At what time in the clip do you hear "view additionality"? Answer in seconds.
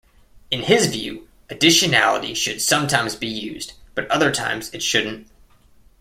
0.87-2.35